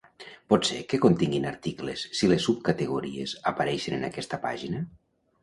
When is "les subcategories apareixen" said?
2.31-4.01